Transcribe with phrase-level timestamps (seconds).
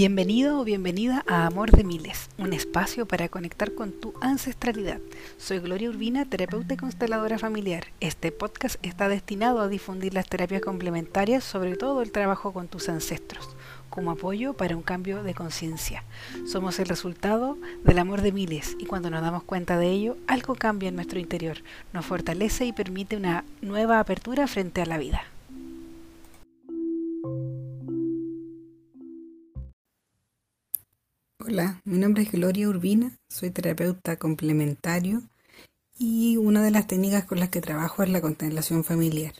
[0.00, 4.98] Bienvenido o bienvenida a Amor de Miles, un espacio para conectar con tu ancestralidad.
[5.36, 7.88] Soy Gloria Urbina, terapeuta y consteladora familiar.
[8.00, 12.88] Este podcast está destinado a difundir las terapias complementarias, sobre todo el trabajo con tus
[12.88, 13.46] ancestros,
[13.90, 16.02] como apoyo para un cambio de conciencia.
[16.46, 20.54] Somos el resultado del amor de miles y cuando nos damos cuenta de ello, algo
[20.54, 21.58] cambia en nuestro interior,
[21.92, 25.24] nos fortalece y permite una nueva apertura frente a la vida.
[31.42, 35.22] Hola, mi nombre es Gloria Urbina, soy terapeuta complementario
[35.98, 39.32] y una de las técnicas con las que trabajo es la constelación familiar.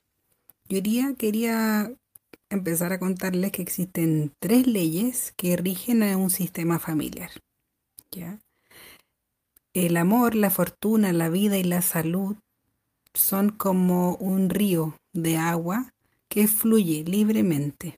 [0.66, 1.92] Yo diría, quería
[2.48, 7.30] empezar a contarles que existen tres leyes que rigen a un sistema familiar.
[9.74, 12.37] El amor, la fortuna, la vida y la salud
[13.12, 15.92] son como un río de agua
[16.30, 17.96] que fluye libremente.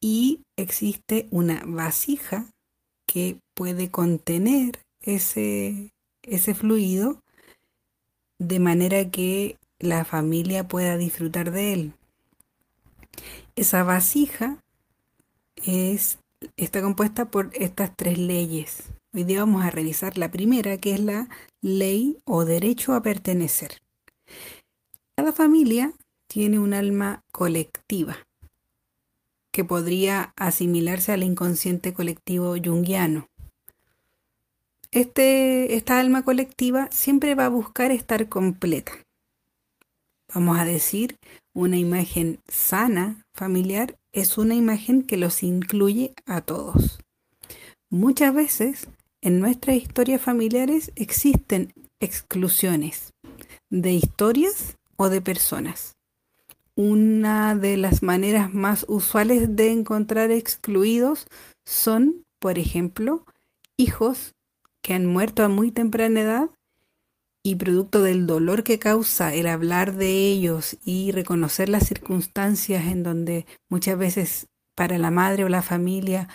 [0.00, 2.46] Y existe una vasija
[3.10, 7.24] que puede contener ese, ese fluido
[8.38, 11.92] de manera que la familia pueda disfrutar de él.
[13.56, 14.62] Esa vasija
[15.56, 16.20] es,
[16.56, 18.84] está compuesta por estas tres leyes.
[19.12, 21.28] Hoy día vamos a revisar la primera, que es la
[21.62, 23.82] ley o derecho a pertenecer.
[25.16, 25.92] Cada familia
[26.28, 28.18] tiene un alma colectiva
[29.52, 33.26] que podría asimilarse al inconsciente colectivo junguiano.
[34.90, 38.92] Este, esta alma colectiva siempre va a buscar estar completa.
[40.34, 41.16] Vamos a decir,
[41.52, 47.00] una imagen sana familiar es una imagen que los incluye a todos.
[47.88, 48.88] Muchas veces
[49.20, 53.12] en nuestras historias familiares existen exclusiones
[53.68, 55.96] de historias o de personas
[56.80, 61.26] una de las maneras más usuales de encontrar excluidos
[61.66, 63.26] son, por ejemplo,
[63.76, 64.34] hijos
[64.82, 66.50] que han muerto a muy temprana edad
[67.44, 73.02] y producto del dolor que causa el hablar de ellos y reconocer las circunstancias en
[73.02, 76.28] donde muchas veces para la madre o la familia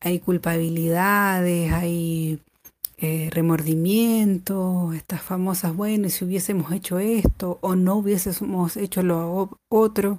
[0.00, 2.40] hay culpabilidades, hay
[3.00, 10.18] eh, remordimiento, estas famosas, bueno, si hubiésemos hecho esto o no hubiésemos hecho lo otro.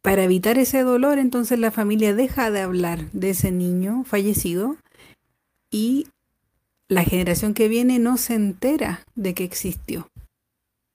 [0.00, 4.76] Para evitar ese dolor, entonces la familia deja de hablar de ese niño fallecido
[5.70, 6.08] y
[6.88, 10.08] la generación que viene no se entera de que existió.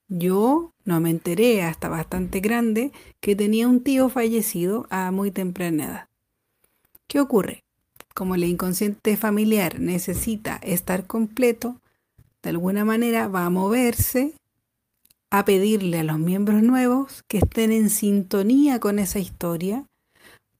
[0.07, 5.85] Yo no me enteré hasta bastante grande que tenía un tío fallecido a muy temprana
[5.85, 6.09] edad.
[7.07, 7.64] ¿Qué ocurre?
[8.15, 11.81] Como el inconsciente familiar necesita estar completo,
[12.41, 14.33] de alguna manera va a moverse
[15.29, 19.85] a pedirle a los miembros nuevos que estén en sintonía con esa historia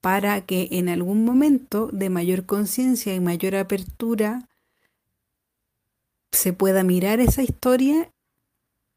[0.02, 4.46] para que en algún momento de mayor conciencia y mayor apertura
[6.32, 8.10] se pueda mirar esa historia,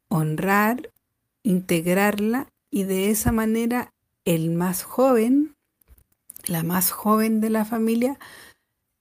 [0.08, 0.90] honrar,
[1.42, 3.94] integrarla y de esa manera
[4.26, 5.56] el más joven,
[6.46, 8.18] la más joven de la familia,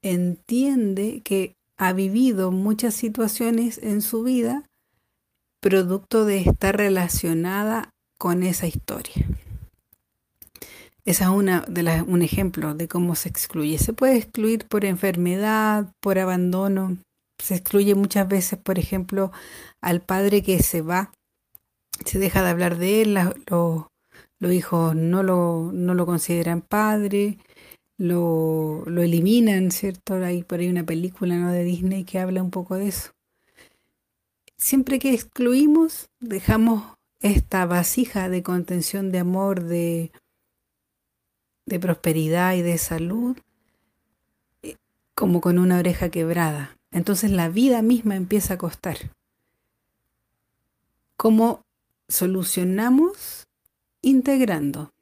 [0.01, 4.65] entiende que ha vivido muchas situaciones en su vida
[5.61, 9.25] producto de estar relacionada con esa historia.
[11.05, 13.77] Esa es una de un ejemplo de cómo se excluye.
[13.77, 16.97] Se puede excluir por enfermedad, por abandono.
[17.41, 19.31] Se excluye muchas veces, por ejemplo,
[19.81, 21.11] al padre que se va,
[22.05, 23.17] se deja de hablar de él,
[24.39, 27.37] los hijos no lo, no lo consideran padre,
[27.99, 30.15] lo, lo eliminan, ¿cierto?
[30.15, 31.51] Hay por ahí una película ¿no?
[31.51, 33.11] de Disney que habla un poco de eso.
[34.57, 40.11] Siempre que excluimos, dejamos esta vasija de contención de amor, de,
[41.65, 43.37] de prosperidad y de salud,
[44.63, 44.77] eh,
[45.13, 46.77] como con una oreja quebrada.
[46.91, 48.97] Entonces la vida misma empieza a costar.
[51.17, 51.65] ¿Cómo
[52.07, 53.45] solucionamos?
[54.01, 54.93] Integrando.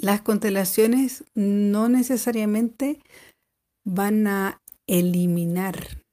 [0.00, 3.00] Las constelaciones no necesariamente
[3.84, 6.04] van a eliminar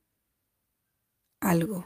[1.40, 1.86] algo.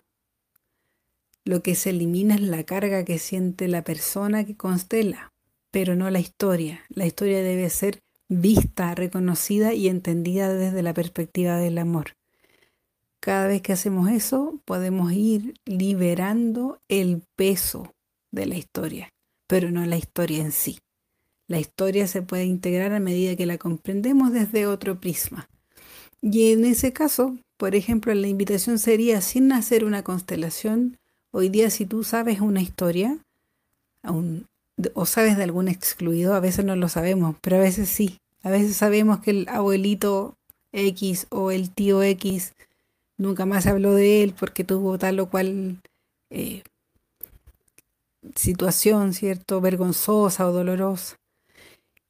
[1.44, 5.34] Lo que se elimina es la carga que siente la persona que constela,
[5.72, 6.86] pero no la historia.
[6.88, 8.00] La historia debe ser
[8.30, 12.16] vista, reconocida y entendida desde la perspectiva del amor.
[13.20, 17.92] Cada vez que hacemos eso, podemos ir liberando el peso
[18.32, 19.10] de la historia,
[19.48, 20.80] pero no la historia en sí.
[21.50, 25.50] La historia se puede integrar a medida que la comprendemos desde otro prisma.
[26.22, 31.00] Y en ese caso, por ejemplo, la invitación sería, sin hacer una constelación,
[31.32, 33.18] hoy día si tú sabes una historia,
[34.94, 38.52] o sabes de algún excluido, a veces no lo sabemos, pero a veces sí, A
[38.52, 40.36] veces sabemos que el abuelito
[40.72, 42.54] X o el tío X
[43.18, 45.82] nunca más habló de él porque tuvo tal o cual
[46.30, 46.62] eh,
[48.36, 49.62] situación, ¿cierto?
[49.62, 51.18] Vergonzosa o dolorosa.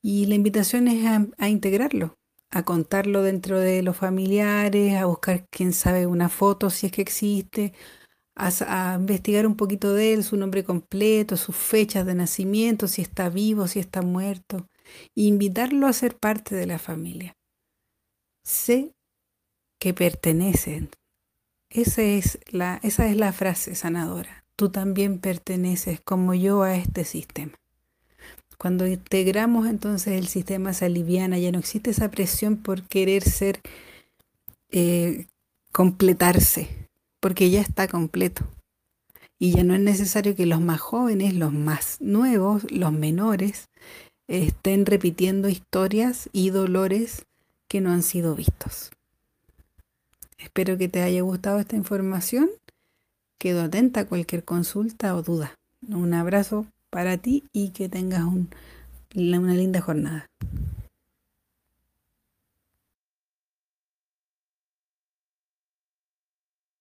[0.02, 2.18] Y la invitación es a, integrarlo,
[2.50, 7.02] a contarlo dentro de los familiares, a buscar, quién sabe, una foto si es que
[7.02, 7.74] existe,
[8.36, 13.30] a, investigar un poquito de él, su nombre completo, sus fechas de nacimiento, si está
[13.30, 14.68] vivo, si está muerto,
[15.16, 17.36] e invitarlo a ser parte de la familia.
[18.44, 18.94] Sé
[19.80, 20.90] que pertenecen.
[21.70, 24.46] Esa es la, esa es la frase sanadora.
[24.56, 27.54] Tú también perteneces como yo a este sistema.
[28.60, 33.62] Cuando integramos entonces el sistema se ya no existe esa presión por querer ser,
[34.70, 35.28] eh,
[35.72, 36.68] completarse,
[37.22, 38.46] porque ya está completo.
[39.40, 43.70] Y ya no es necesario que los más jóvenes, los más nuevos, los menores,
[44.28, 47.26] estén repitiendo historias y dolores
[47.70, 48.92] que no han sido vistos.
[50.38, 52.50] Espero que te haya gustado esta información.
[53.38, 55.56] Quedo atenta a cualquier consulta o duda.
[55.88, 58.24] Un abrazo para ti y que tengas
[59.16, 60.26] una linda jornada.